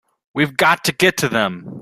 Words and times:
We've 0.33 0.55
got 0.57 0.83
to 0.85 0.93
get 0.93 1.17
to 1.17 1.29
them! 1.29 1.77